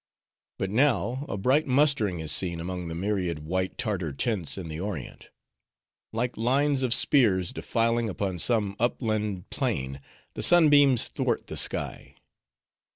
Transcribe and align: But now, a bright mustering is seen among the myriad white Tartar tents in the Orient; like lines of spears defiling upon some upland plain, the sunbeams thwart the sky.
But 0.57 0.71
now, 0.71 1.27
a 1.29 1.37
bright 1.37 1.67
mustering 1.67 2.21
is 2.21 2.31
seen 2.31 2.59
among 2.59 2.87
the 2.87 2.95
myriad 2.95 3.45
white 3.45 3.77
Tartar 3.77 4.11
tents 4.13 4.57
in 4.57 4.67
the 4.67 4.79
Orient; 4.79 5.29
like 6.11 6.35
lines 6.37 6.81
of 6.81 6.91
spears 6.91 7.53
defiling 7.53 8.09
upon 8.09 8.39
some 8.39 8.75
upland 8.79 9.51
plain, 9.51 10.01
the 10.33 10.41
sunbeams 10.41 11.07
thwart 11.09 11.45
the 11.45 11.55
sky. 11.55 12.15